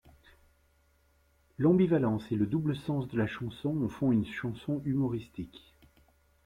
[1.59, 5.75] L'ambivalence et le double-sens de la chanson en font une chanson humoristique.